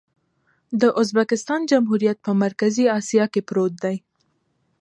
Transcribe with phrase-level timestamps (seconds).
[0.81, 3.95] د ازبکستان جمهوریت په مرکزي اسیا کې پروت دی.